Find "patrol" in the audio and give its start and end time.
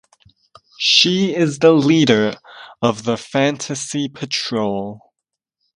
4.09-5.11